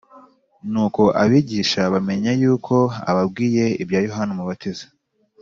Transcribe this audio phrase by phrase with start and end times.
[0.71, 2.75] Nuko abigishwa bamenya yuko
[3.09, 4.85] ababwiye ibya Yohana Umubatiza.